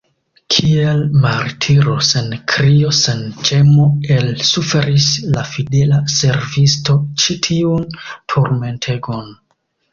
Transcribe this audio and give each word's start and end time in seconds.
Kiel 0.53 1.01
martiro, 1.25 1.97
sen 2.07 2.31
krio, 2.53 2.89
sen 3.01 3.21
ĝemo 3.51 3.85
elsuferis 4.17 5.07
la 5.37 5.45
fidela 5.53 6.03
servisto 6.17 6.99
ĉi 7.27 7.41
tiun 7.51 7.89
turmentegon. 8.09 9.35